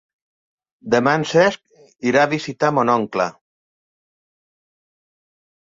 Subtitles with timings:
[0.95, 3.31] Demà en Cesc irà a visitar mon oncle.